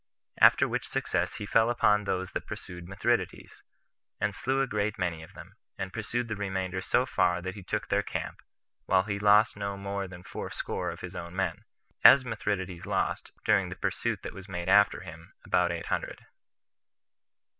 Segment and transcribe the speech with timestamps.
[0.39, 3.61] After which success he fell upon those that pursued Mithridates,
[4.19, 7.61] and slew a great many of them, and pursued the remainder so far that he
[7.61, 8.39] took their camp,
[8.87, 11.65] while he lost no more than fourscore of his own men;
[12.03, 16.25] as Mithridates lost, during the pursuit that was made after him, about eight hundred.